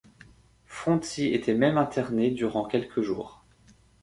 Fronty 0.65 1.27
était 1.31 1.53
même 1.53 1.77
interné 1.77 2.31
durant 2.31 2.65
quelques 2.65 3.01
jours. 3.01 3.43